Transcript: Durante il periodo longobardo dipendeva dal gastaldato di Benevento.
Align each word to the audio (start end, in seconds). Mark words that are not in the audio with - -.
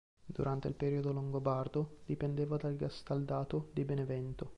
Durante 0.25 0.67
il 0.67 0.73
periodo 0.73 1.11
longobardo 1.11 1.97
dipendeva 2.07 2.57
dal 2.57 2.75
gastaldato 2.75 3.69
di 3.71 3.85
Benevento. 3.85 4.49